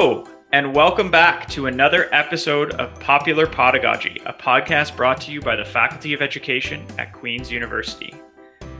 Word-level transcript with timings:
Hello, 0.00 0.24
and 0.52 0.76
welcome 0.76 1.10
back 1.10 1.48
to 1.48 1.66
another 1.66 2.08
episode 2.14 2.70
of 2.74 3.00
Popular 3.00 3.48
Podagogy, 3.48 4.22
a 4.26 4.32
podcast 4.32 4.96
brought 4.96 5.20
to 5.22 5.32
you 5.32 5.40
by 5.40 5.56
the 5.56 5.64
Faculty 5.64 6.12
of 6.12 6.22
Education 6.22 6.86
at 6.98 7.12
Queen's 7.12 7.50
University. 7.50 8.14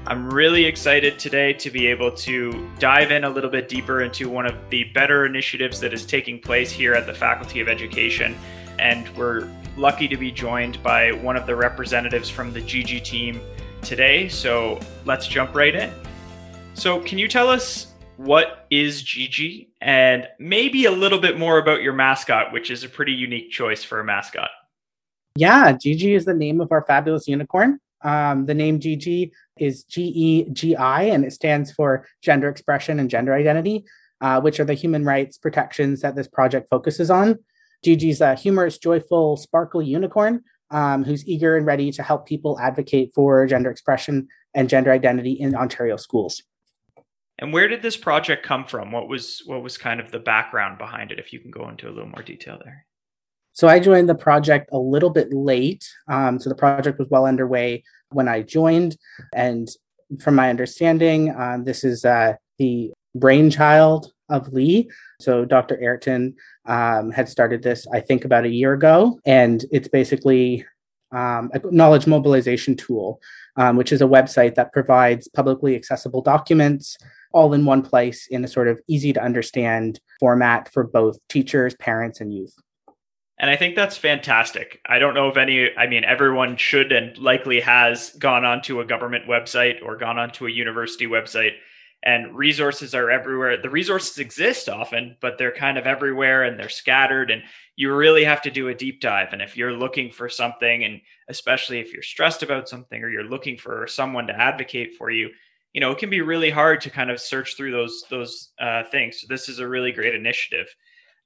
I'm 0.07 0.31
really 0.31 0.65
excited 0.65 1.19
today 1.19 1.55
to 1.55 1.73
be 1.73 1.89
able 1.89 2.13
to 2.19 2.71
dive 2.79 3.11
in 3.11 3.25
a 3.25 3.29
little 3.29 3.51
bit 3.51 3.69
deeper 3.69 4.03
into 4.03 4.31
one 4.31 4.47
of 4.47 4.55
the 4.71 4.85
better 4.95 5.27
initiatives 5.27 5.81
that 5.81 5.93
is 5.93 6.07
taking 6.07 6.41
place 6.41 6.71
here 6.71 6.95
at 6.95 7.05
the 7.05 7.15
Faculty 7.15 7.59
of 7.59 7.67
Education. 7.67 8.39
And 8.79 9.09
we're 9.17 9.49
lucky 9.77 10.07
to 10.07 10.17
be 10.17 10.31
joined 10.31 10.81
by 10.85 11.11
one 11.11 11.37
of 11.37 11.47
the 11.47 11.57
representatives 11.57 12.31
from 12.31 12.53
the 12.53 12.61
Gegi 12.61 13.03
team 13.03 13.41
today. 13.83 14.29
So 14.29 14.79
let's 15.05 15.27
jump 15.27 15.57
right 15.57 15.75
in. 15.75 15.93
So, 16.75 17.01
can 17.01 17.19
you 17.19 17.27
tell 17.27 17.51
us 17.51 17.88
what 18.19 18.67
is 18.69 19.03
Gegi 19.03 19.69
and 19.81 20.27
maybe 20.41 20.85
a 20.87 20.91
little 20.91 21.21
bit 21.21 21.39
more 21.39 21.59
about 21.59 21.83
your 21.83 21.93
mascot, 21.93 22.53
which 22.53 22.69
is 22.69 22.83
a 22.83 22.89
pretty 22.89 23.13
unique 23.13 23.51
choice 23.51 23.85
for 23.85 24.01
a 24.01 24.05
mascot. 24.05 24.51
Yeah, 25.37 25.73
Gegi 25.73 26.17
is 26.17 26.25
the 26.25 26.35
name 26.35 26.61
of 26.61 26.73
our 26.73 26.83
fabulous 26.83 27.29
unicorn. 27.29 27.79
Um, 28.03 28.47
the 28.47 28.55
name 28.55 28.81
Gegi 28.81 29.31
is 29.57 29.85
G 29.85 30.03
E 30.15 30.51
G 30.51 30.75
I, 30.75 31.03
and 31.05 31.25
it 31.25 31.33
stands 31.33 31.71
for 31.71 32.07
gender 32.21 32.49
expression 32.49 32.99
and 32.99 33.09
gender 33.09 33.35
identity, 33.35 33.85
uh, 34.21 34.41
which 34.41 34.59
are 34.59 34.65
the 34.65 34.75
human 34.75 35.05
rights 35.05 35.39
protections 35.39 36.01
that 36.01 36.17
this 36.17 36.27
project 36.27 36.69
focuses 36.69 37.11
on. 37.11 37.39
Gegi's 37.87 38.21
a 38.21 38.35
humorous, 38.35 38.79
joyful, 38.79 39.37
sparkly 39.37 39.87
unicorn 39.87 40.43
um, 40.73 41.05
who's 41.05 41.27
eager 41.29 41.57
and 41.57 41.67
ready 41.67 41.93
to 41.93 42.03
help 42.03 42.27
people 42.27 42.59
advocate 42.59 43.13
for 43.15 43.47
gender 43.47 43.71
expression 43.71 44.27
and 44.55 44.69
gender 44.69 44.91
identity 44.91 45.33
in 45.33 45.55
Ontario 45.55 45.97
schools. 45.97 46.43
And 47.39 47.53
where 47.53 47.69
did 47.69 47.83
this 47.83 47.97
project 47.97 48.45
come 48.45 48.65
from? 48.65 48.91
What 48.91 49.09
was 49.09 49.43
what 49.47 49.63
was 49.63 49.79
kind 49.79 50.01
of 50.01 50.11
the 50.11 50.19
background 50.19 50.79
behind 50.79 51.13
it? 51.13 51.19
If 51.19 51.33
you 51.33 51.39
can 51.41 51.51
go 51.51 51.69
into 51.69 51.89
a 51.89 51.93
little 51.93 52.09
more 52.09 52.23
detail 52.23 52.59
there. 52.63 52.85
So 53.53 53.69
I 53.69 53.81
joined 53.81 54.09
the 54.09 54.15
project 54.15 54.71
a 54.73 54.79
little 54.79 55.11
bit 55.11 55.33
late. 55.33 55.89
Um, 56.09 56.39
so 56.41 56.49
the 56.49 56.57
project 56.57 56.99
was 56.99 57.09
well 57.11 57.27
underway 57.27 57.85
when 58.11 58.29
I 58.29 58.43
joined, 58.43 58.97
and 59.35 59.69
from 60.21 60.35
my 60.35 60.49
understanding, 60.51 61.35
um, 61.37 61.65
this 61.65 61.85
is 61.85 62.05
uh, 62.05 62.35
the 62.59 62.93
brainchild 63.15 64.13
of 64.29 64.53
Lee. 64.53 64.91
So 65.21 65.45
Dr. 65.45 65.77
Airton 65.77 66.35
um, 66.67 67.11
had 67.11 67.29
started 67.29 67.63
this, 67.63 67.87
I 67.93 68.01
think, 68.01 68.25
about 68.25 68.45
a 68.45 68.51
year 68.51 68.73
ago, 68.73 69.19
and 69.25 69.65
it's 69.71 69.89
basically 69.89 70.65
um, 71.13 71.51
a 71.55 71.61
knowledge 71.71 72.07
mobilization 72.07 72.77
tool, 72.77 73.21
um, 73.57 73.77
which 73.77 73.93
is 73.93 74.03
a 74.03 74.07
website 74.07 74.55
that 74.57 74.73
provides 74.73 75.29
publicly 75.29 75.75
accessible 75.75 76.23
documents 76.23 76.97
all 77.33 77.53
in 77.53 77.65
one 77.65 77.83
place 77.83 78.27
in 78.29 78.45
a 78.45 78.49
sort 78.49 78.69
of 78.69 78.81
easy 78.89 79.13
to 79.13 79.23
understand 79.23 80.01
format 80.21 80.73
for 80.73 80.85
both 80.85 81.19
teachers, 81.29 81.75
parents, 81.77 82.21
and 82.21 82.33
youth. 82.33 82.55
And 83.41 83.51
I 83.51 83.57
think 83.57 83.77
that's 83.77 83.97
fantastic. 83.97 84.81
I 84.87 84.99
don't 84.99 85.15
know 85.15 85.29
if 85.29 85.37
any, 85.37 85.71
I 85.77 85.87
mean, 85.87 86.05
everyone 86.05 86.57
should 86.57 86.91
and 86.91 87.17
likely 87.19 87.61
has 87.61 88.11
gone 88.19 88.45
onto 88.45 88.81
a 88.81 88.85
government 88.85 89.27
website 89.29 89.81
or 89.83 89.97
gone 89.97 90.19
onto 90.19 90.47
a 90.47 90.51
university 90.51 91.07
website, 91.07 91.53
and 92.03 92.37
resources 92.37 92.95
are 92.95 93.11
everywhere. 93.11 93.61
The 93.61 93.71
resources 93.71 94.19
exist 94.19 94.69
often, 94.69 95.17
but 95.21 95.39
they're 95.39 95.55
kind 95.55 95.79
of 95.79 95.87
everywhere 95.87 96.45
and 96.45 96.59
they're 96.59 96.69
scattered, 96.69 97.31
and 97.31 97.43
you 97.77 97.95
really 97.95 98.25
have 98.25 98.43
to 98.43 98.51
do 98.51 98.69
a 98.69 98.75
deep 98.75 99.01
dive. 99.01 99.33
And 99.33 99.41
if 99.41 99.57
you're 99.57 99.73
looking 99.73 100.11
for 100.11 100.29
something, 100.29 100.83
and 100.83 101.01
especially 101.29 101.79
if 101.79 101.93
you're 101.93 102.03
stressed 102.03 102.43
about 102.43 102.69
something 102.69 103.05
or 103.05 103.09
you're 103.09 103.23
looking 103.23 103.57
for 103.57 103.87
someone 103.87 104.27
to 104.27 104.41
advocate 104.41 104.97
for 104.97 105.11
you, 105.11 105.31
you 105.73 105.81
know 105.81 105.91
it 105.91 105.99
can 105.99 106.11
be 106.11 106.21
really 106.21 106.51
hard 106.51 106.81
to 106.83 106.91
kind 106.91 107.11
of 107.11 107.21
search 107.21 107.57
through 107.57 107.73
those 107.73 108.05
those 108.11 108.51
uh, 108.61 108.85
things. 108.85 109.21
So 109.21 109.27
this 109.29 109.49
is 109.49 109.59
a 109.59 109.69
really 109.69 109.93
great 109.93 110.15
initiative. 110.15 110.67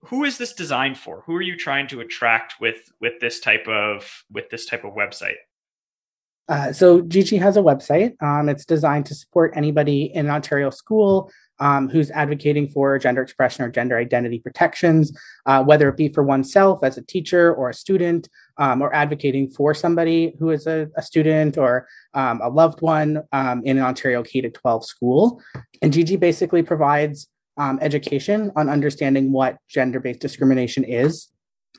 Who 0.07 0.25
is 0.25 0.37
this 0.37 0.53
designed 0.53 0.99
for? 0.99 1.23
Who 1.27 1.37
are 1.37 1.43
you 1.43 1.57
trying 1.57 1.87
to 1.89 2.01
attract 2.01 2.61
with 2.61 2.91
with 3.01 3.21
this 3.21 3.41
type 3.41 3.67
of 3.69 4.25
with 4.31 4.51
this 4.51 4.67
type 4.67 4.85
of 4.85 4.95
website? 4.95 5.37
Uh, 6.49 6.73
so 6.73 7.01
Gegi 7.03 7.41
has 7.41 7.57
a 7.57 7.63
website. 7.63 8.21
Um, 8.21 8.49
it's 8.49 8.65
designed 8.65 9.07
to 9.07 9.15
support 9.15 9.53
anybody 9.55 10.11
in 10.13 10.27
an 10.27 10.33
Ontario 10.33 10.71
school 10.71 11.31
um, 11.61 11.89
who's 11.89 12.11
advocating 12.11 12.69
for 12.69 12.99
gender 12.99 13.23
expression 13.23 13.65
or 13.65 13.71
gender 13.71 13.97
identity 13.97 14.41
protections, 14.41 15.17
uh, 15.47 15.63
whether 15.63 15.89
it 15.89 15.97
be 15.97 16.09
for 16.09 16.25
oneself 16.25 16.83
as 16.83 16.99
a 16.99 17.03
teacher 17.03 17.55
or 17.55 17.71
a 17.71 17.75
student, 17.75 18.29
um, 18.59 18.83
or 18.83 18.95
advocating 18.95 19.49
for 19.49 19.75
somebody 19.75 20.35
who 20.39 20.51
is 20.51 20.67
a, 20.67 20.89
a 20.97 21.03
student 21.03 21.57
or 21.59 21.87
um, 22.15 22.41
a 22.43 22.49
loved 22.49 22.81
one 22.81 23.23
um, 23.33 23.63
in 23.65 23.79
an 23.79 23.85
Ontario 23.85 24.23
K 24.23 24.41
12 24.41 24.85
school. 24.85 25.43
And 25.81 25.93
Gegi 25.93 26.19
basically 26.19 26.63
provides 26.63 27.29
um, 27.57 27.79
education 27.83 28.51
on 28.57 28.69
understanding 28.69 29.33
what 29.33 29.59
gender 29.69 30.01
based 30.01 30.21
discrimination 30.21 30.85
is. 30.85 31.29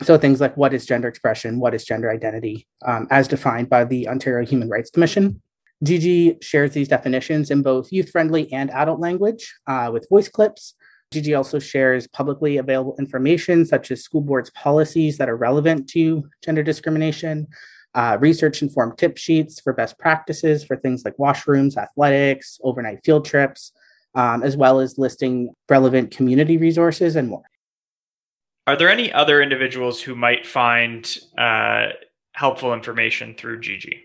So 0.02 0.18
things 0.18 0.42
like 0.42 0.58
what 0.58 0.74
is 0.74 0.86
gender 0.86 1.08
expression, 1.08 1.60
what 1.60 1.74
is 1.74 1.86
gender 1.86 2.12
identity, 2.12 2.68
um, 2.86 3.08
as 3.12 3.28
defined 3.28 3.70
by 3.70 3.86
the 3.86 4.08
Ontario 4.08 4.46
Human 4.46 4.70
Rights 4.70 4.90
Commission. 4.90 5.42
Gegi 5.84 6.42
shares 6.42 6.72
these 6.72 6.88
definitions 6.88 7.52
in 7.52 7.62
both 7.62 7.92
youth 7.92 8.10
friendly 8.10 8.52
and 8.52 8.72
adult 8.72 9.00
language 9.00 9.54
uh, 9.68 9.90
with 9.92 10.08
voice 10.10 10.30
clips. 10.30 10.76
Gegi 11.14 11.38
also 11.38 11.60
shares 11.60 12.08
publicly 12.08 12.58
available 12.58 12.96
information 12.98 13.66
such 13.66 13.92
as 13.92 14.04
school 14.04 14.22
boards' 14.22 14.50
policies 14.52 15.18
that 15.18 15.30
are 15.30 15.38
relevant 15.38 15.88
to 15.90 16.28
gender 16.44 16.64
discrimination, 16.64 17.48
uh, 17.96 18.18
research 18.20 18.62
informed 18.62 18.98
tip 18.98 19.18
sheets 19.18 19.60
for 19.60 19.74
best 19.74 19.98
practices 20.00 20.64
for 20.64 20.76
things 20.76 21.04
like 21.06 21.16
washrooms, 21.18 21.78
athletics, 21.78 22.60
overnight 22.64 23.00
field 23.04 23.26
trips, 23.26 23.72
um, 24.16 24.44
as 24.44 24.58
well 24.58 24.80
as 24.80 24.98
listing 24.98 25.54
relevant 25.70 26.12
community 26.12 26.58
resources 26.58 27.16
and 27.16 27.30
more. 27.30 27.44
Are 28.66 28.76
there 28.76 28.90
any 28.90 29.12
other 29.12 29.42
individuals 29.42 30.02
who 30.02 30.16
might 30.16 30.48
find 30.48 31.18
uh, 31.38 31.88
helpful 32.34 32.74
information 32.74 33.36
through 33.36 33.60
Gegi? 33.60 34.00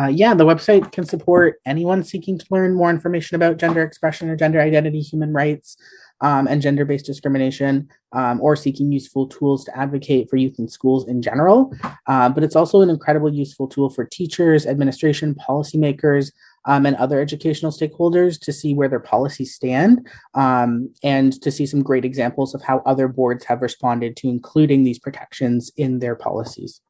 Uh, 0.00 0.06
yeah, 0.06 0.34
the 0.34 0.44
website 0.44 0.90
can 0.90 1.04
support 1.04 1.60
anyone 1.66 2.02
seeking 2.02 2.38
to 2.38 2.46
learn 2.50 2.74
more 2.74 2.90
information 2.90 3.34
about 3.34 3.58
gender 3.58 3.82
expression 3.82 4.28
or 4.28 4.36
gender 4.36 4.60
identity, 4.60 5.00
human 5.00 5.32
rights, 5.32 5.76
um, 6.22 6.46
and 6.46 6.62
gender 6.62 6.84
based 6.84 7.04
discrimination, 7.04 7.88
um, 8.12 8.40
or 8.40 8.56
seeking 8.56 8.90
useful 8.90 9.26
tools 9.26 9.64
to 9.64 9.76
advocate 9.76 10.30
for 10.30 10.36
youth 10.36 10.58
in 10.58 10.68
schools 10.68 11.06
in 11.08 11.20
general. 11.20 11.74
Uh, 12.06 12.28
but 12.28 12.42
it's 12.42 12.56
also 12.56 12.80
an 12.80 12.88
incredibly 12.88 13.32
useful 13.32 13.66
tool 13.66 13.90
for 13.90 14.04
teachers, 14.04 14.64
administration, 14.66 15.34
policymakers, 15.34 16.32
um, 16.64 16.86
and 16.86 16.96
other 16.96 17.20
educational 17.20 17.72
stakeholders 17.72 18.40
to 18.40 18.52
see 18.52 18.72
where 18.72 18.88
their 18.88 19.00
policies 19.00 19.54
stand 19.54 20.06
um, 20.34 20.88
and 21.02 21.40
to 21.42 21.50
see 21.50 21.66
some 21.66 21.82
great 21.82 22.04
examples 22.04 22.54
of 22.54 22.62
how 22.62 22.82
other 22.86 23.08
boards 23.08 23.44
have 23.44 23.60
responded 23.60 24.16
to 24.16 24.28
including 24.28 24.84
these 24.84 24.98
protections 24.98 25.72
in 25.76 25.98
their 25.98 26.14
policies. 26.14 26.80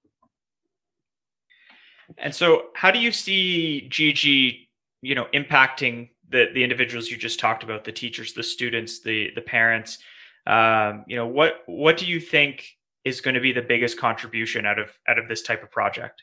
And 2.19 2.35
so, 2.35 2.67
how 2.75 2.91
do 2.91 2.99
you 2.99 3.13
see 3.13 3.89
Gegi, 3.91 4.69
you 5.03 5.15
know, 5.15 5.27
impacting 5.35 6.11
the 6.29 6.49
the 6.55 6.63
individuals 6.63 7.11
you 7.11 7.17
just 7.17 7.41
talked 7.41 7.63
about, 7.63 7.85
the 7.85 7.93
teachers, 7.93 8.33
the 8.33 8.43
students, 8.43 9.01
the 9.01 9.31
the 9.35 9.41
parents? 9.41 9.99
Um, 10.47 11.05
you 11.07 11.17
know, 11.17 11.27
what 11.27 11.63
what 11.67 11.97
do 11.97 12.07
you 12.07 12.21
think 12.21 12.67
is 13.05 13.21
going 13.21 13.35
to 13.35 13.41
be 13.41 13.53
the 13.53 13.63
biggest 13.63 13.99
contribution 13.99 14.67
out 14.67 14.79
of 14.79 14.91
out 15.09 15.19
of 15.19 15.29
this 15.29 15.43
type 15.43 15.63
of 15.63 15.71
project? 15.71 16.23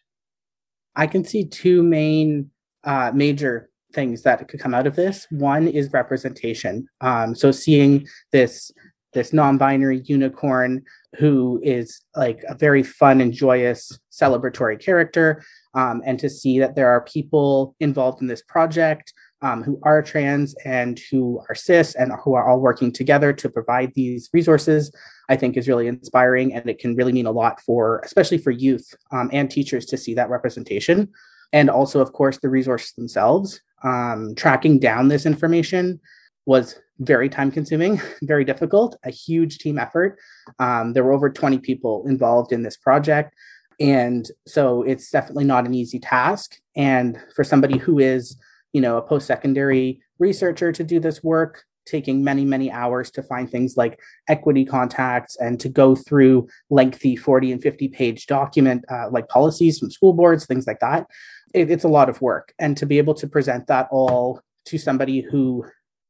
I 0.95 1.07
can 1.07 1.23
see 1.23 1.45
two 1.45 1.83
main 1.83 2.51
uh, 2.83 3.11
major 3.13 3.69
things 3.93 4.23
that 4.23 4.47
could 4.47 4.59
come 4.59 4.73
out 4.73 4.87
of 4.87 4.95
this. 4.95 5.27
One 5.31 5.67
is 5.67 5.91
representation. 5.91 6.87
Um, 7.01 7.35
so 7.35 7.51
seeing 7.51 8.07
this 8.31 8.71
this 9.13 9.33
non-binary 9.33 10.01
unicorn 10.05 10.83
who 11.17 11.59
is 11.63 12.01
like 12.15 12.43
a 12.47 12.53
very 12.53 12.83
fun 12.83 13.21
and 13.21 13.33
joyous 13.33 13.97
celebratory 14.11 14.79
character 14.79 15.43
um, 15.73 16.01
and 16.05 16.19
to 16.19 16.29
see 16.29 16.59
that 16.59 16.75
there 16.75 16.89
are 16.89 17.01
people 17.01 17.75
involved 17.79 18.21
in 18.21 18.27
this 18.27 18.41
project 18.41 19.13
um, 19.41 19.63
who 19.63 19.79
are 19.83 20.01
trans 20.01 20.53
and 20.65 20.99
who 21.09 21.41
are 21.47 21.55
cis 21.55 21.95
and 21.95 22.11
who 22.23 22.33
are 22.33 22.49
all 22.49 22.59
working 22.59 22.91
together 22.91 23.31
to 23.31 23.49
provide 23.49 23.93
these 23.93 24.29
resources 24.33 24.91
i 25.29 25.35
think 25.35 25.55
is 25.55 25.67
really 25.67 25.87
inspiring 25.87 26.53
and 26.53 26.69
it 26.69 26.79
can 26.79 26.95
really 26.95 27.13
mean 27.13 27.25
a 27.25 27.31
lot 27.31 27.61
for 27.61 28.01
especially 28.03 28.37
for 28.37 28.51
youth 28.51 28.93
um, 29.11 29.29
and 29.31 29.49
teachers 29.49 29.85
to 29.85 29.97
see 29.97 30.13
that 30.13 30.29
representation. 30.29 31.09
And 31.53 31.69
also 31.69 31.99
of 32.01 32.13
course 32.13 32.39
the 32.39 32.49
resources 32.49 32.93
themselves 32.93 33.61
um, 33.83 34.33
tracking 34.35 34.79
down 34.79 35.07
this 35.07 35.25
information 35.25 35.99
was 36.45 36.79
very 36.99 37.29
time 37.29 37.51
consuming 37.51 38.01
very 38.23 38.43
difficult 38.43 38.97
a 39.03 39.11
huge 39.11 39.59
team 39.59 39.77
effort. 39.77 40.17
Um, 40.59 40.93
there 40.93 41.03
were 41.03 41.13
over 41.13 41.29
20 41.29 41.59
people 41.59 42.05
involved 42.07 42.51
in 42.51 42.63
this 42.63 42.77
project 42.77 43.33
and 43.79 44.29
so 44.47 44.83
it's 44.83 45.09
definitely 45.09 45.45
not 45.45 45.65
an 45.65 45.73
easy 45.73 45.99
task. 45.99 46.57
And 46.75 47.19
for 47.35 47.43
somebody 47.43 47.77
who 47.77 47.99
is 47.99 48.37
you 48.73 48.81
know 48.81 48.97
a 48.97 49.01
post-secondary 49.01 50.01
researcher 50.19 50.71
to 50.71 50.83
do 50.83 50.99
this 50.99 51.23
work 51.23 51.63
taking 51.85 52.23
many 52.23 52.45
many 52.45 52.69
hours 52.71 53.09
to 53.09 53.23
find 53.23 53.49
things 53.49 53.75
like 53.75 53.99
equity 54.27 54.63
contacts 54.63 55.35
and 55.37 55.59
to 55.59 55.67
go 55.69 55.95
through 55.95 56.47
lengthy 56.69 57.15
40 57.15 57.53
and 57.53 57.63
50 57.63 57.87
page 57.87 58.27
document 58.27 58.85
uh, 58.91 59.09
like 59.09 59.27
policies 59.27 59.79
from 59.79 59.89
school 59.89 60.13
boards 60.13 60.45
things 60.45 60.67
like 60.67 60.79
that 60.81 61.07
it, 61.53 61.71
it's 61.71 61.83
a 61.83 61.89
lot 61.89 62.09
of 62.09 62.21
work. 62.21 62.53
And 62.59 62.77
to 62.77 62.85
be 62.85 62.97
able 62.97 63.13
to 63.15 63.27
present 63.27 63.67
that 63.67 63.87
all 63.91 64.41
to 64.65 64.77
somebody 64.77 65.21
who 65.21 65.65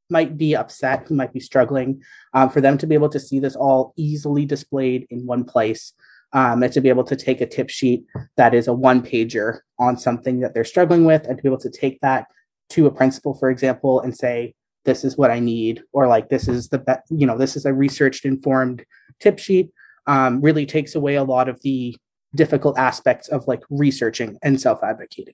might 0.10 0.38
be 0.38 0.56
upset, 0.56 1.07
who 1.07 1.16
might 1.16 1.33
be 1.33 1.39
struggling, 1.39 2.01
um, 2.33 2.50
for 2.50 2.62
them 2.62 2.77
to 2.80 2.88
be 2.88 2.95
able 2.95 3.10
to 3.10 3.19
see 3.19 3.39
this 3.39 3.56
all 3.56 3.94
easily 3.95 4.45
displayed 4.45 5.07
in 5.10 5.25
one 5.25 5.44
place 5.44 5.94
um, 6.34 6.64
and 6.64 6.72
to 6.74 6.81
be 6.81 6.90
able 6.90 7.04
to 7.04 7.16
take 7.16 7.42
a 7.42 7.46
tip 7.46 7.70
sheet 7.70 8.06
that 8.38 8.54
is 8.54 8.68
a 8.68 8.74
one 8.74 9.02
pager 9.02 9.60
on 9.80 9.98
something 9.98 10.40
that 10.42 10.54
they're 10.54 10.64
struggling 10.64 11.06
with 11.06 11.26
and 11.26 11.38
to 11.38 11.44
be 11.44 11.50
able 11.50 11.60
to 11.60 11.72
take 11.72 12.00
that 12.02 12.28
to 12.70 12.86
a 12.86 12.92
principal, 12.92 13.34
for 13.34 13.50
example, 13.50 14.00
and 14.02 14.16
say, 14.16 14.54
this 14.86 15.04
is 15.04 15.18
what 15.18 15.31
I 15.31 15.40
need, 15.40 15.84
or 15.92 16.08
like 16.08 16.30
this 16.30 16.48
is 16.48 16.70
the 16.70 16.78
best, 16.78 17.02
you 17.10 17.26
know, 17.26 17.38
this 17.38 17.56
is 17.56 17.66
a 17.66 17.74
researched 17.74 18.26
informed 18.26 18.86
tip 19.20 19.40
sheet, 19.40 19.70
um, 20.08 20.42
really 20.42 20.66
takes 20.66 20.96
away 20.96 21.16
a 21.16 21.24
lot 21.24 21.50
of 21.50 21.62
the 21.62 21.98
difficult 22.36 22.78
aspects 22.78 23.28
of 23.28 23.48
like 23.48 23.62
researching 23.70 24.38
and 24.42 24.60
self 24.60 24.84
advocating. 24.84 25.34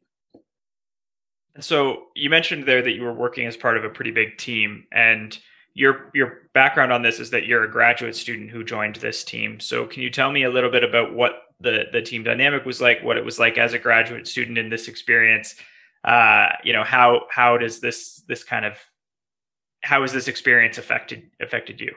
So 1.60 2.06
you 2.16 2.30
mentioned 2.30 2.66
there 2.66 2.82
that 2.82 2.92
you 2.92 3.04
were 3.04 3.14
working 3.14 3.46
as 3.46 3.56
part 3.56 3.78
of 3.78 3.86
a 3.86 3.90
pretty 3.90 4.12
big 4.12 4.38
team, 4.38 4.86
and 4.92 5.38
your 5.76 6.10
your 6.14 6.50
background 6.54 6.92
on 6.92 7.02
this 7.02 7.20
is 7.20 7.30
that 7.30 7.46
you're 7.46 7.66
a 7.66 7.72
graduate 7.72 8.16
student 8.16 8.50
who 8.50 8.64
joined 8.64 8.96
this 8.96 9.24
team. 9.24 9.60
So 9.60 9.86
can 9.86 10.02
you 10.02 10.10
tell 10.10 10.32
me 10.32 10.44
a 10.44 10.50
little 10.50 10.72
bit 10.72 10.84
about 10.84 11.14
what 11.14 11.44
the 11.60 11.86
the 11.92 12.02
team 12.02 12.24
dynamic 12.24 12.66
was 12.66 12.82
like, 12.82 13.04
what 13.04 13.18
it 13.18 13.26
was 13.26 13.38
like 13.38 13.58
as 13.58 13.74
a 13.74 13.80
graduate 13.80 14.28
student 14.28 14.58
in 14.58 14.70
this 14.70 14.88
experience? 14.88 15.56
Uh, 16.04 16.48
you 16.64 16.74
know, 16.74 16.84
how 16.84 17.28
how 17.30 17.58
does 17.58 17.82
this 17.82 18.24
this 18.28 18.44
kind 18.44 18.66
of 18.66 18.78
how 19.84 20.02
has 20.02 20.14
this 20.14 20.30
experience 20.30 20.78
affected 20.78 21.30
affected 21.42 21.80
you? 21.82 21.94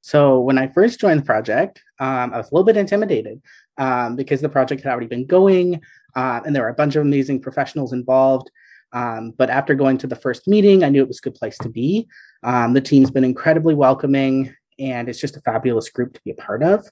So 0.00 0.40
when 0.40 0.58
I 0.58 0.66
first 0.66 0.98
joined 0.98 1.20
the 1.20 1.24
project, 1.24 1.80
um, 2.00 2.32
I 2.32 2.38
was 2.38 2.50
a 2.50 2.54
little 2.54 2.64
bit 2.64 2.76
intimidated 2.76 3.40
um, 3.78 4.16
because 4.16 4.40
the 4.40 4.48
project 4.48 4.82
had 4.82 4.90
already 4.90 5.06
been 5.06 5.26
going, 5.26 5.80
uh, 6.16 6.40
and 6.44 6.56
there 6.56 6.62
were 6.62 6.70
a 6.70 6.74
bunch 6.74 6.96
of 6.96 7.02
amazing 7.02 7.40
professionals 7.40 7.92
involved. 7.92 8.50
Um, 8.92 9.32
but 9.36 9.50
after 9.50 9.74
going 9.74 9.98
to 9.98 10.06
the 10.06 10.16
first 10.16 10.46
meeting, 10.46 10.84
I 10.84 10.88
knew 10.88 11.02
it 11.02 11.08
was 11.08 11.18
a 11.18 11.22
good 11.22 11.34
place 11.34 11.56
to 11.58 11.68
be. 11.68 12.08
Um, 12.42 12.74
the 12.74 12.80
team's 12.80 13.10
been 13.10 13.24
incredibly 13.24 13.74
welcoming, 13.74 14.54
and 14.78 15.08
it's 15.08 15.20
just 15.20 15.36
a 15.36 15.40
fabulous 15.40 15.88
group 15.88 16.14
to 16.14 16.20
be 16.24 16.30
a 16.30 16.34
part 16.34 16.62
of. 16.62 16.86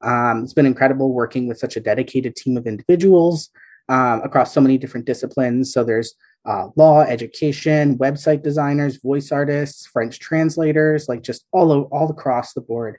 Um, 0.00 0.42
it's 0.42 0.54
been 0.54 0.66
incredible 0.66 1.12
working 1.12 1.46
with 1.48 1.58
such 1.58 1.76
a 1.76 1.80
dedicated 1.80 2.36
team 2.36 2.56
of 2.56 2.66
individuals 2.66 3.50
um, 3.88 4.22
across 4.22 4.52
so 4.52 4.60
many 4.60 4.78
different 4.78 5.06
disciplines. 5.06 5.72
So 5.72 5.84
there's 5.84 6.14
uh, 6.44 6.68
law, 6.76 7.02
education, 7.02 7.98
website 7.98 8.42
designers, 8.42 8.96
voice 8.96 9.30
artists, 9.30 9.86
French 9.86 10.18
translators, 10.18 11.08
like 11.08 11.22
just 11.22 11.44
all 11.52 11.82
all 11.82 12.10
across 12.10 12.52
the 12.52 12.60
board. 12.60 12.98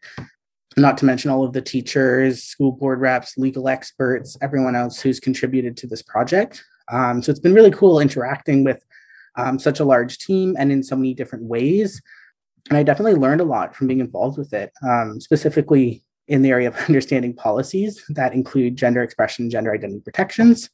Not 0.77 0.97
to 0.99 1.05
mention 1.05 1.29
all 1.29 1.43
of 1.43 1.53
the 1.53 1.61
teachers, 1.61 2.43
school 2.43 2.71
board 2.71 2.99
reps, 2.99 3.37
legal 3.37 3.67
experts, 3.67 4.37
everyone 4.41 4.75
else 4.75 4.99
who's 4.99 5.19
contributed 5.19 5.77
to 5.77 5.87
this 5.87 6.01
project. 6.01 6.63
Um, 6.93 7.21
so 7.21 7.31
it's 7.31 7.39
been 7.39 7.53
really 7.53 7.71
cool 7.71 7.99
interacting 7.99 8.63
with 8.63 8.83
um, 9.35 9.57
such 9.57 9.79
a 9.79 9.85
large 9.85 10.19
team 10.19 10.55
and 10.57 10.71
in 10.71 10.83
so 10.83 10.95
many 10.95 11.13
different 11.13 11.45
ways. 11.45 12.01
And 12.69 12.77
I 12.77 12.83
definitely 12.83 13.15
learned 13.15 13.41
a 13.41 13.45
lot 13.45 13.75
from 13.75 13.87
being 13.87 13.99
involved 13.99 14.37
with 14.37 14.53
it, 14.53 14.71
um, 14.87 15.19
specifically 15.19 16.03
in 16.27 16.41
the 16.41 16.51
area 16.51 16.67
of 16.67 16.75
understanding 16.87 17.33
policies 17.33 18.03
that 18.09 18.33
include 18.33 18.77
gender 18.77 19.01
expression, 19.01 19.49
gender 19.49 19.73
identity 19.73 20.01
protections, 20.01 20.69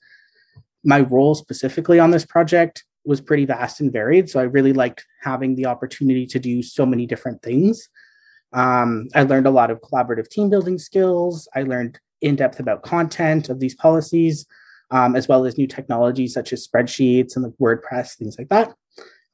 my 0.84 1.02
role 1.02 1.36
specifically 1.36 2.00
on 2.00 2.12
this 2.12 2.26
project 2.26 2.84
was 3.06 3.22
pretty 3.22 3.46
vast 3.46 3.80
and 3.80 3.92
varied. 3.92 4.30
So 4.30 4.40
I 4.40 4.44
really 4.44 4.74
liked 4.74 5.06
having 5.22 5.56
the 5.56 5.66
opportunity 5.66 6.26
to 6.28 6.40
do 6.40 6.62
so 6.62 6.86
many 6.86 7.06
different 7.06 7.42
things. 7.42 7.90
Um, 8.54 9.08
I 9.16 9.24
learned 9.24 9.48
a 9.48 9.52
lot 9.52 9.72
of 9.72 9.82
collaborative 9.82 10.30
team 10.30 10.50
building 10.50 10.78
skills. 10.78 11.48
I 11.56 11.64
learned 11.64 12.00
in 12.22 12.36
depth 12.36 12.60
about 12.60 12.84
content 12.84 13.50
of 13.50 13.60
these 13.60 13.76
policies, 13.76 14.46
um, 14.92 15.16
as 15.16 15.28
well 15.28 15.46
as 15.46 15.58
new 15.58 15.68
technologies 15.68 16.34
such 16.34 16.54
as 16.54 16.68
spreadsheets 16.68 17.36
and 17.36 17.46
like 17.46 17.54
WordPress, 17.62 18.16
things 18.16 18.38
like 18.38 18.50
that. 18.50 18.74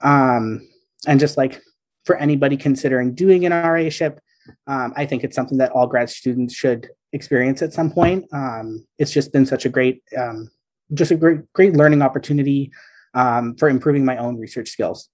Um, 0.02 0.68
and 1.08 1.20
just 1.20 1.38
like 1.38 1.62
for 2.06 2.16
anybody 2.18 2.58
considering 2.58 3.16
doing 3.16 3.46
an 3.46 3.52
RA 3.52 3.90
ship, 3.90 4.20
um, 4.68 4.94
I 4.96 5.06
think 5.06 5.24
it's 5.24 5.36
something 5.36 5.58
that 5.58 5.72
all 5.72 5.88
grad 5.88 6.10
students 6.10 6.54
should 6.54 6.90
experience 7.14 7.62
at 7.62 7.74
some 7.74 7.92
point. 7.92 8.26
Um, 8.32 8.86
it's 9.00 9.12
just 9.12 9.34
been 9.34 9.46
such 9.46 9.66
a 9.66 9.70
great 9.70 10.04
um, 10.18 10.50
just 10.94 11.12
a 11.12 11.16
great 11.16 11.52
great 11.54 11.74
learning 11.74 12.02
opportunity 12.02 12.72
um, 13.14 13.56
for 13.56 13.70
improving 13.70 14.06
my 14.06 14.18
own 14.18 14.38
research 14.38 14.70
skills. 14.70 15.10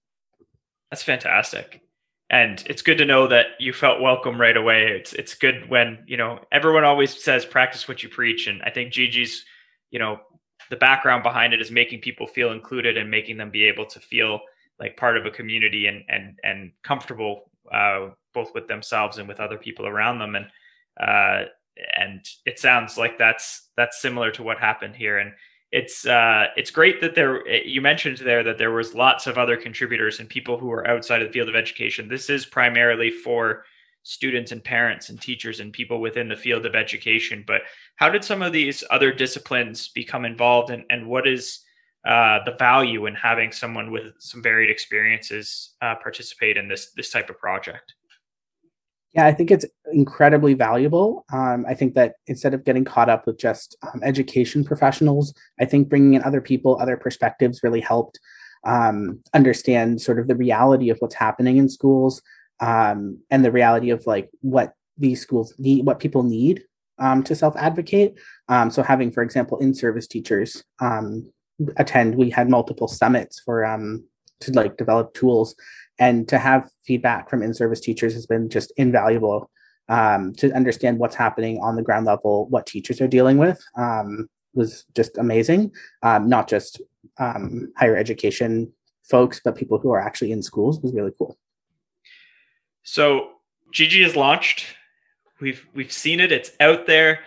That's 0.90 1.02
fantastic. 1.02 1.80
And 2.28 2.62
it's 2.66 2.82
good 2.82 2.98
to 2.98 3.04
know 3.04 3.26
that 3.28 3.46
you 3.58 3.72
felt 3.72 4.00
welcome 4.00 4.40
right 4.40 4.56
away. 4.56 4.88
It's 4.88 5.12
it's 5.12 5.34
good 5.34 5.68
when, 5.68 6.04
you 6.06 6.16
know, 6.16 6.40
everyone 6.50 6.84
always 6.84 7.22
says 7.22 7.44
practice 7.44 7.86
what 7.86 8.02
you 8.02 8.08
preach. 8.08 8.46
And 8.46 8.62
I 8.62 8.70
think 8.70 8.92
Gegi's, 8.92 9.44
you 9.90 9.98
know, 9.98 10.20
the 10.72 10.76
background 10.78 11.22
behind 11.22 11.52
it 11.52 11.60
is 11.60 11.70
making 11.70 12.00
people 12.00 12.26
feel 12.26 12.50
included 12.50 12.96
and 12.96 13.10
making 13.10 13.36
them 13.36 13.50
be 13.50 13.64
able 13.64 13.84
to 13.84 14.00
feel 14.00 14.40
like 14.80 14.96
part 14.96 15.18
of 15.18 15.26
a 15.26 15.30
community 15.30 15.86
and 15.86 16.02
and 16.08 16.38
and 16.44 16.72
comfortable 16.82 17.50
uh, 17.70 18.08
both 18.32 18.54
with 18.54 18.66
themselves 18.68 19.18
and 19.18 19.28
with 19.28 19.38
other 19.38 19.58
people 19.58 19.86
around 19.86 20.18
them. 20.18 20.34
And 20.34 20.46
uh, 20.98 21.48
and 21.94 22.26
it 22.46 22.58
sounds 22.58 22.96
like 22.96 23.18
that's 23.18 23.68
that's 23.76 24.00
similar 24.00 24.30
to 24.30 24.42
what 24.42 24.58
happened 24.58 24.96
here. 24.96 25.18
And 25.18 25.32
it's 25.72 26.06
uh, 26.06 26.46
it's 26.56 26.70
great 26.70 27.02
that 27.02 27.14
there 27.14 27.46
you 27.46 27.82
mentioned 27.82 28.16
there 28.16 28.42
that 28.42 28.56
there 28.56 28.72
was 28.72 28.94
lots 28.94 29.26
of 29.26 29.36
other 29.36 29.58
contributors 29.58 30.20
and 30.20 30.28
people 30.28 30.58
who 30.58 30.72
are 30.72 30.88
outside 30.88 31.20
of 31.20 31.28
the 31.28 31.32
field 31.34 31.50
of 31.50 31.54
education. 31.54 32.08
This 32.08 32.30
is 32.30 32.46
primarily 32.46 33.10
for 33.10 33.66
students 34.02 34.52
and 34.52 34.62
parents 34.64 35.08
and 35.08 35.20
teachers 35.20 35.60
and 35.60 35.72
people 35.72 36.00
within 36.00 36.28
the 36.28 36.36
field 36.36 36.66
of 36.66 36.74
education. 36.74 37.44
But 37.46 37.62
how 37.96 38.08
did 38.08 38.24
some 38.24 38.42
of 38.42 38.52
these 38.52 38.82
other 38.90 39.12
disciplines 39.12 39.88
become 39.88 40.24
involved, 40.24 40.70
and, 40.70 40.84
and 40.90 41.06
what 41.06 41.26
is 41.26 41.60
uh, 42.06 42.40
the 42.44 42.56
value 42.58 43.06
in 43.06 43.14
having 43.14 43.52
someone 43.52 43.90
with 43.90 44.14
some 44.18 44.42
varied 44.42 44.70
experiences 44.70 45.74
uh, 45.82 45.94
participate 45.96 46.56
in 46.56 46.68
this 46.68 46.92
this 46.96 47.10
type 47.10 47.30
of 47.30 47.38
project? 47.38 47.94
Yeah, 49.14 49.26
I 49.26 49.32
think 49.32 49.50
it's 49.50 49.66
incredibly 49.92 50.54
valuable. 50.54 51.26
Um, 51.30 51.66
I 51.68 51.74
think 51.74 51.92
that 51.94 52.14
instead 52.26 52.54
of 52.54 52.64
getting 52.64 52.84
caught 52.84 53.10
up 53.10 53.26
with 53.26 53.38
just 53.38 53.76
um, 53.82 54.00
education 54.02 54.64
professionals, 54.64 55.34
I 55.60 55.66
think 55.66 55.90
bringing 55.90 56.14
in 56.14 56.22
other 56.22 56.40
people, 56.40 56.78
other 56.80 56.96
perspectives 56.96 57.62
really 57.62 57.82
helped 57.82 58.18
um, 58.64 59.20
understand 59.34 60.00
sort 60.00 60.18
of 60.18 60.28
the 60.28 60.36
reality 60.36 60.88
of 60.88 60.96
what's 61.00 61.14
happening 61.14 61.58
in 61.58 61.68
schools 61.68 62.22
um, 62.62 63.18
and 63.30 63.44
the 63.44 63.52
reality 63.52 63.90
of 63.90 64.06
like 64.06 64.30
what 64.40 64.72
these 64.96 65.20
schools 65.20 65.52
need, 65.58 65.84
what 65.84 66.00
people 66.00 66.22
need 66.22 66.64
um, 66.98 67.22
to 67.24 67.34
self 67.34 67.54
advocate. 67.56 68.18
Um, 68.48 68.70
so, 68.70 68.82
having, 68.82 69.12
for 69.12 69.22
example, 69.22 69.58
in 69.58 69.74
service 69.74 70.06
teachers 70.06 70.64
attend, 71.76 72.14
we 72.14 72.30
had 72.30 72.48
multiple 72.48 72.88
summits 72.88 73.40
for 73.40 73.64
to 74.42 74.52
like 74.52 74.76
develop 74.76 75.14
tools. 75.14 75.54
And 75.98 76.28
to 76.28 76.38
have 76.38 76.68
feedback 76.84 77.30
from 77.30 77.42
in-service 77.42 77.80
teachers 77.80 78.14
has 78.14 78.26
been 78.26 78.48
just 78.48 78.72
invaluable 78.76 79.50
um, 79.88 80.32
to 80.34 80.52
understand 80.52 80.98
what's 80.98 81.14
happening 81.14 81.60
on 81.60 81.76
the 81.76 81.82
ground 81.82 82.06
level 82.06 82.48
what 82.48 82.66
teachers 82.66 83.00
are 83.00 83.08
dealing 83.08 83.38
with 83.38 83.62
um, 83.76 84.28
was 84.54 84.84
just 84.94 85.18
amazing. 85.18 85.72
Um, 86.02 86.28
not 86.28 86.48
just 86.48 86.80
um, 87.18 87.72
higher 87.76 87.96
education 87.96 88.72
folks 89.10 89.40
but 89.44 89.56
people 89.56 89.78
who 89.78 89.90
are 89.90 90.00
actually 90.00 90.32
in 90.32 90.42
schools 90.42 90.80
was 90.80 90.94
really 90.94 91.10
cool 91.18 91.36
so 92.82 93.30
Gegi 93.72 94.04
is 94.04 94.16
launched. 94.16 94.66
We've 95.40 95.66
we've 95.74 95.92
seen 95.92 96.20
it. 96.20 96.32
It's 96.32 96.52
out 96.60 96.86
there. 96.86 97.20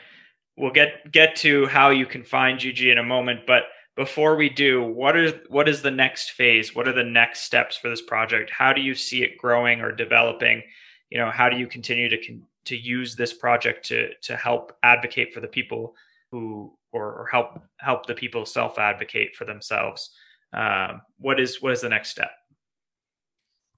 We'll 0.58 0.72
get 0.72 1.12
get 1.12 1.36
to 1.38 1.66
how 1.68 1.90
you 1.90 2.06
can 2.06 2.24
find 2.24 2.60
Gegi 2.60 2.92
in 2.92 2.98
a 2.98 3.04
moment 3.04 3.42
but 3.46 3.64
before 3.96 4.36
we 4.36 4.50
do 4.50 4.84
what 4.84 5.18
is 5.18 5.34
what 5.50 5.68
is 5.68 5.82
the 5.82 5.92
next 5.92 6.32
phase? 6.32 6.76
What 6.76 6.88
are 6.88 6.94
the 6.94 7.04
next 7.04 7.42
steps 7.42 7.78
for 7.78 7.90
this 7.90 8.02
project? 8.02 8.50
How 8.50 8.74
do 8.74 8.82
you 8.82 8.94
see 8.94 9.24
it 9.24 9.38
growing 9.38 9.82
or 9.82 9.92
developing? 9.92 10.64
You 11.10 11.18
know 11.18 11.32
how 11.32 11.50
do 11.50 11.58
you 11.58 11.68
continue 11.68 12.10
to 12.10 12.40
to 12.66 12.76
use 12.76 13.16
this 13.16 13.34
project 13.34 13.86
to 13.88 14.14
to 14.24 14.36
help 14.36 14.78
advocate 14.84 15.34
for 15.34 15.40
the 15.40 15.48
people 15.48 15.96
who 16.32 16.74
or, 16.92 17.14
or 17.14 17.28
help 17.32 17.60
help 17.78 18.06
the 18.06 18.16
people 18.16 18.46
self 18.46 18.78
advocate 18.78 19.36
for 19.36 19.46
themselves? 19.46 20.12
Um, 20.54 21.02
what 21.18 21.40
is 21.40 21.62
what 21.62 21.74
is 21.74 21.82
the 21.82 21.90
next 21.90 22.10
step 22.10 22.32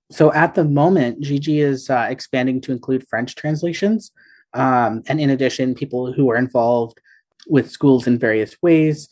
so 0.09 0.31
at 0.33 0.55
the 0.55 0.63
moment 0.63 1.21
Gegi 1.21 1.63
is 1.63 1.89
uh, 1.89 2.07
expanding 2.09 2.61
to 2.61 2.71
include 2.71 3.07
french 3.07 3.35
translations 3.35 4.11
um, 4.53 5.03
and 5.07 5.19
in 5.19 5.29
addition 5.29 5.75
people 5.75 6.11
who 6.11 6.29
are 6.29 6.37
involved 6.37 6.99
with 7.47 7.71
schools 7.71 8.07
in 8.07 8.17
various 8.17 8.55
ways 8.61 9.09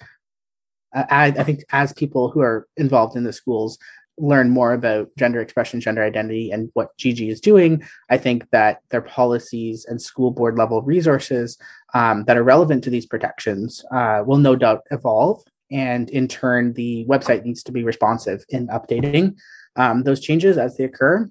I, 0.95 1.27
I 1.37 1.43
think 1.43 1.65
as 1.71 1.91
people 1.93 2.29
who 2.29 2.39
are 2.39 2.67
involved 2.77 3.17
in 3.17 3.25
the 3.25 3.33
schools 3.33 3.77
learn 4.17 4.49
more 4.49 4.73
about 4.73 5.09
gender 5.17 5.41
expression, 5.41 5.81
gender 5.81 6.03
identity, 6.03 6.51
and 6.51 6.69
what 6.73 6.97
Gegi 6.97 7.29
is 7.29 7.41
doing, 7.41 7.83
I 8.09 8.17
think 8.17 8.49
that 8.51 8.79
their 8.89 9.01
policies 9.01 9.85
and 9.85 10.01
school 10.01 10.31
board 10.31 10.57
level 10.57 10.81
resources 10.81 11.57
um, 11.93 12.23
that 12.25 12.37
are 12.37 12.43
relevant 12.43 12.83
to 12.85 12.89
these 12.89 13.05
protections 13.05 13.83
uh, 13.91 14.23
will 14.25 14.37
no 14.37 14.55
doubt 14.55 14.83
evolve. 14.91 15.43
And 15.69 16.09
in 16.09 16.27
turn, 16.27 16.73
the 16.73 17.05
website 17.09 17.43
needs 17.43 17.63
to 17.63 17.71
be 17.71 17.83
responsive 17.83 18.45
in 18.49 18.67
updating 18.67 19.35
um, 19.75 20.03
those 20.03 20.19
changes 20.19 20.57
as 20.57 20.77
they 20.77 20.83
occur. 20.83 21.29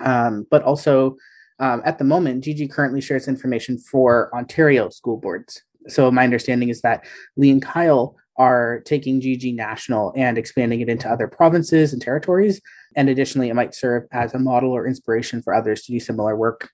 Um, 0.00 0.46
but 0.50 0.62
also, 0.62 1.16
um, 1.58 1.82
at 1.84 1.98
the 1.98 2.04
moment, 2.04 2.44
Gegi 2.44 2.70
currently 2.70 3.00
shares 3.00 3.28
information 3.28 3.78
for 3.78 4.34
Ontario 4.34 4.88
school 4.88 5.16
boards. 5.16 5.62
So 5.88 6.10
my 6.10 6.24
understanding 6.24 6.68
is 6.68 6.80
that 6.82 7.04
Lee 7.36 7.50
and 7.50 7.62
Kyle 7.62 8.16
are 8.36 8.80
taking 8.86 9.20
Gegi 9.20 9.54
national 9.54 10.12
and 10.16 10.38
expanding 10.38 10.80
it 10.80 10.88
into 10.88 11.08
other 11.08 11.28
provinces 11.28 11.92
and 11.92 12.00
territories. 12.00 12.60
And 12.96 13.08
additionally, 13.08 13.48
it 13.48 13.54
might 13.54 13.74
serve 13.74 14.04
as 14.12 14.34
a 14.34 14.38
model 14.38 14.72
or 14.72 14.86
inspiration 14.86 15.42
for 15.42 15.54
others 15.54 15.82
to 15.82 15.92
do 15.92 16.00
similar 16.00 16.36
work. 16.36 16.70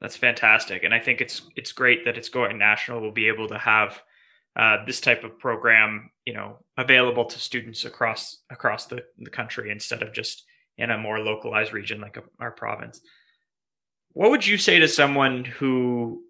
That's 0.00 0.16
fantastic, 0.16 0.82
and 0.82 0.94
I 0.94 0.98
think 0.98 1.20
it's 1.20 1.42
it's 1.56 1.72
great 1.72 2.06
that 2.06 2.16
it's 2.16 2.30
going 2.30 2.56
national. 2.56 3.02
We'll 3.02 3.10
be 3.10 3.28
able 3.28 3.48
to 3.48 3.58
have 3.58 4.02
uh, 4.56 4.84
this 4.84 5.00
type 5.00 5.24
of 5.24 5.38
program, 5.38 6.10
you 6.24 6.34
know, 6.34 6.58
available 6.76 7.24
to 7.24 7.38
students 7.38 7.84
across 7.84 8.38
across 8.50 8.86
the, 8.86 9.04
the 9.18 9.30
country 9.30 9.70
instead 9.70 10.02
of 10.02 10.12
just 10.12 10.44
in 10.76 10.90
a 10.90 10.98
more 10.98 11.20
localized 11.20 11.72
region 11.72 12.00
like 12.00 12.16
a, 12.16 12.22
our 12.40 12.50
province. 12.50 13.00
What 14.12 14.30
would 14.30 14.46
you 14.46 14.58
say 14.58 14.80
to 14.80 14.88
someone 14.88 15.44
who 15.44 16.22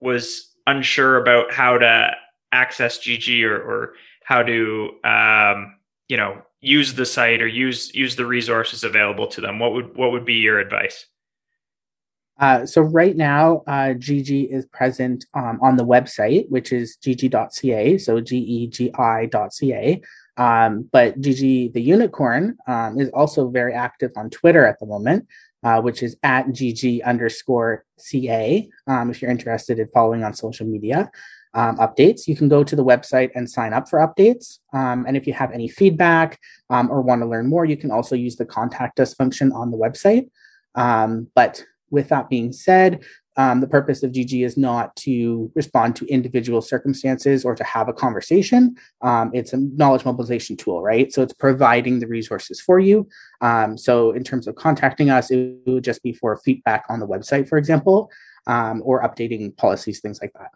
was 0.00 0.54
unsure 0.66 1.16
about 1.16 1.52
how 1.52 1.78
to 1.78 2.10
access 2.52 2.98
Gegi 2.98 3.42
or, 3.42 3.56
or 3.56 3.94
how 4.24 4.42
to 4.42 4.90
um, 5.02 5.76
you 6.08 6.16
know 6.16 6.42
use 6.60 6.94
the 6.94 7.06
site 7.06 7.42
or 7.42 7.48
use 7.48 7.94
use 7.94 8.14
the 8.14 8.26
resources 8.26 8.84
available 8.84 9.26
to 9.28 9.40
them? 9.40 9.58
What 9.58 9.72
would 9.72 9.96
what 9.96 10.12
would 10.12 10.24
be 10.24 10.34
your 10.34 10.60
advice? 10.60 11.06
Uh, 12.38 12.66
so 12.66 12.82
right 12.82 13.16
now, 13.16 13.62
uh, 13.66 13.94
Gegi 13.94 14.48
is 14.50 14.66
present 14.66 15.24
um, 15.34 15.58
on 15.62 15.76
the 15.76 15.84
website, 15.84 16.48
which 16.48 16.72
is 16.72 16.96
gegi.ca. 17.00 17.98
So 17.98 18.20
G-E-G-I.ca. 18.20 20.02
Um, 20.36 20.88
but 20.90 21.20
Gegi 21.20 21.72
the 21.72 21.80
unicorn 21.80 22.56
um, 22.66 22.98
is 22.98 23.08
also 23.10 23.48
very 23.48 23.72
active 23.72 24.10
on 24.16 24.30
Twitter 24.30 24.66
at 24.66 24.80
the 24.80 24.86
moment, 24.86 25.28
uh, 25.62 25.80
which 25.80 26.02
is 26.02 26.16
at 26.24 26.46
Gegi 26.48 27.04
underscore 27.04 27.84
CA. 27.98 28.68
Um, 28.88 29.10
if 29.10 29.22
you're 29.22 29.30
interested 29.30 29.78
in 29.78 29.86
following 29.88 30.24
on 30.24 30.34
social 30.34 30.66
media 30.66 31.08
um, 31.54 31.76
updates, 31.76 32.26
you 32.26 32.34
can 32.34 32.48
go 32.48 32.64
to 32.64 32.74
the 32.74 32.84
website 32.84 33.30
and 33.36 33.48
sign 33.48 33.72
up 33.72 33.88
for 33.88 34.00
updates. 34.00 34.58
Um, 34.72 35.04
and 35.06 35.16
if 35.16 35.28
you 35.28 35.34
have 35.34 35.52
any 35.52 35.68
feedback 35.68 36.40
or 36.68 37.00
want 37.00 37.22
to 37.22 37.28
learn 37.28 37.46
more, 37.46 37.64
you 37.64 37.76
can 37.76 37.92
also 37.92 38.16
use 38.16 38.34
the 38.34 38.44
contact 38.44 38.98
us 38.98 39.14
function 39.14 39.52
on 39.52 39.70
the 39.70 39.76
website. 39.76 40.30
but 40.74 41.64
with 41.94 42.08
that 42.08 42.28
being 42.28 42.52
said, 42.52 43.02
um, 43.36 43.60
the 43.60 43.66
purpose 43.66 44.02
of 44.02 44.12
Gegi 44.12 44.44
is 44.44 44.56
not 44.56 44.94
to 44.96 45.50
respond 45.54 45.96
to 45.96 46.06
individual 46.06 46.60
circumstances 46.60 47.44
or 47.44 47.54
to 47.54 47.64
have 47.64 47.88
a 47.88 47.92
conversation. 47.92 48.76
Um, 49.02 49.30
it's 49.34 49.52
a 49.52 49.56
knowledge 49.56 50.04
mobilization 50.04 50.56
tool, 50.56 50.82
right? 50.82 51.12
So 51.12 51.22
it's 51.22 51.32
providing 51.32 51.98
the 51.98 52.06
resources 52.06 52.60
for 52.60 52.78
you. 52.78 53.08
Um, 53.40 53.76
so 53.76 54.12
in 54.12 54.22
terms 54.22 54.46
of 54.46 54.54
contacting 54.54 55.10
us, 55.10 55.30
it 55.30 55.56
would 55.66 55.82
just 55.82 56.02
be 56.02 56.12
for 56.12 56.36
feedback 56.44 56.84
on 56.88 57.00
the 57.00 57.08
website, 57.08 57.48
for 57.48 57.58
example, 57.58 58.10
um, 58.46 58.82
or 58.84 59.02
updating 59.02 59.56
policies, 59.56 60.00
things 60.00 60.20
like 60.22 60.32
that. 60.34 60.50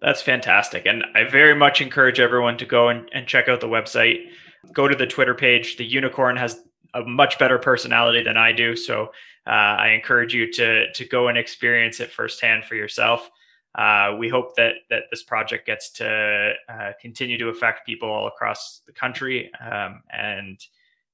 That's 0.00 0.22
fantastic. 0.22 0.86
And 0.86 1.04
I 1.14 1.24
very 1.24 1.54
much 1.54 1.80
encourage 1.80 2.18
everyone 2.18 2.56
to 2.58 2.66
go 2.66 2.88
and, 2.88 3.08
and 3.12 3.26
check 3.26 3.48
out 3.48 3.60
the 3.60 3.68
website. 3.68 4.24
Go 4.72 4.88
to 4.88 4.96
the 4.96 5.06
Twitter 5.06 5.34
page. 5.34 5.76
The 5.76 5.84
unicorn 5.84 6.36
has 6.38 6.60
a 6.94 7.02
much 7.02 7.38
better 7.38 7.58
personality 7.58 8.22
than 8.22 8.36
I 8.36 8.52
do. 8.52 8.74
So 8.74 9.12
uh, 9.46 9.50
I 9.50 9.88
encourage 9.90 10.34
you 10.34 10.52
to 10.52 10.92
to 10.92 11.04
go 11.04 11.28
and 11.28 11.36
experience 11.36 12.00
it 12.00 12.12
firsthand 12.12 12.64
for 12.64 12.74
yourself. 12.74 13.30
Uh, 13.74 14.16
we 14.18 14.28
hope 14.28 14.54
that 14.56 14.74
that 14.90 15.04
this 15.10 15.22
project 15.22 15.66
gets 15.66 15.90
to 15.92 16.52
uh, 16.68 16.92
continue 17.00 17.38
to 17.38 17.48
affect 17.48 17.86
people 17.86 18.10
all 18.10 18.28
across 18.28 18.82
the 18.86 18.92
country, 18.92 19.50
um, 19.60 20.02
and 20.10 20.60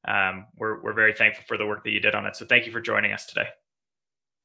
um, 0.06 0.46
we're 0.56 0.82
we're 0.82 0.92
very 0.92 1.12
thankful 1.12 1.44
for 1.48 1.56
the 1.56 1.66
work 1.66 1.84
that 1.84 1.90
you 1.90 2.00
did 2.00 2.14
on 2.14 2.26
it. 2.26 2.36
So 2.36 2.44
thank 2.44 2.66
you 2.66 2.72
for 2.72 2.80
joining 2.80 3.12
us 3.12 3.26
today. 3.26 3.48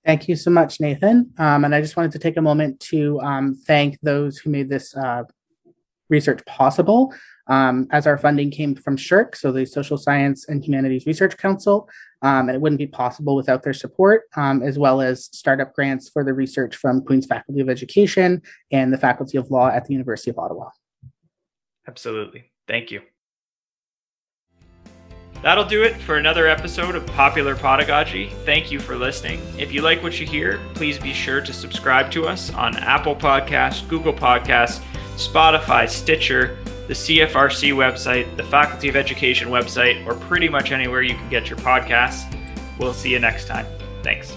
Thank 0.05 0.27
you 0.27 0.35
so 0.35 0.51
much, 0.51 0.81
Nathan. 0.81 1.33
Um, 1.37 1.63
and 1.63 1.73
I 1.73 1.79
just 1.79 1.95
wanted 1.95 2.11
to 2.11 2.19
take 2.19 2.35
a 2.35 2.41
moment 2.41 2.79
to 2.91 3.19
um, 3.21 3.55
thank 3.55 3.99
those 4.01 4.37
who 4.37 4.49
made 4.49 4.69
this 4.69 4.95
uh, 4.95 5.23
research 6.09 6.45
possible. 6.45 7.13
Um, 7.47 7.87
as 7.91 8.07
our 8.07 8.17
funding 8.17 8.51
came 8.51 8.73
from 8.73 8.95
SSHRC, 8.95 9.35
so 9.35 9.51
the 9.51 9.65
Social 9.65 9.97
Science 9.97 10.47
and 10.47 10.63
Humanities 10.63 11.05
Research 11.05 11.37
Council, 11.37 11.89
um, 12.21 12.47
and 12.47 12.55
it 12.55 12.61
wouldn't 12.61 12.79
be 12.79 12.87
possible 12.87 13.35
without 13.35 13.63
their 13.63 13.73
support, 13.73 14.23
um, 14.37 14.63
as 14.63 14.79
well 14.79 15.01
as 15.01 15.25
startup 15.25 15.73
grants 15.73 16.09
for 16.09 16.23
the 16.23 16.33
research 16.33 16.77
from 16.77 17.03
Queen's 17.03 17.25
Faculty 17.25 17.59
of 17.59 17.69
Education 17.69 18.41
and 18.71 18.93
the 18.93 18.97
Faculty 18.97 19.37
of 19.37 19.51
Law 19.51 19.67
at 19.67 19.85
the 19.85 19.93
University 19.93 20.31
of 20.31 20.39
Ottawa. 20.39 20.69
Absolutely. 21.85 22.51
Thank 22.65 22.91
you. 22.91 23.01
That'll 25.43 25.65
do 25.65 25.83
it 25.83 25.97
for 25.97 26.15
another 26.15 26.47
episode 26.47 26.95
of 26.95 27.05
Popular 27.05 27.53
Podagogy. 27.53 28.31
Thank 28.45 28.71
you 28.71 28.79
for 28.79 28.95
listening. 28.95 29.41
If 29.57 29.73
you 29.73 29.81
like 29.81 30.01
what 30.01 30.17
you 30.17 30.25
hear, 30.25 30.61
please 30.73 30.97
be 30.97 31.11
sure 31.11 31.41
to 31.41 31.51
subscribe 31.51 32.09
to 32.11 32.25
us 32.25 32.53
on 32.53 32.77
Apple 32.77 33.13
Podcasts, 33.13 33.85
Google 33.89 34.13
Podcasts, 34.13 34.81
Spotify, 35.17 35.89
Stitcher, 35.89 36.57
the 36.87 36.93
CFRC 36.93 37.73
website, 37.73 38.35
the 38.35 38.43
Faculty 38.43 38.89
of 38.89 38.95
Education 38.95 39.49
website, 39.49 40.05
or 40.05 40.15
pretty 40.15 40.49
much 40.49 40.71
anywhere 40.71 41.01
you 41.01 41.15
can 41.15 41.29
get 41.29 41.49
your 41.49 41.59
podcasts. 41.59 42.23
We'll 42.77 42.93
see 42.93 43.11
you 43.11 43.19
next 43.19 43.47
time. 43.47 43.65
Thanks. 44.03 44.35